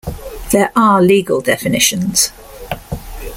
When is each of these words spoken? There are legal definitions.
There 0.49 0.71
are 0.75 0.99
legal 0.99 1.41
definitions. 1.41 2.31